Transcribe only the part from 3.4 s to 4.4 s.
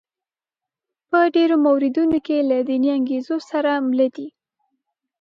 سره مله دي.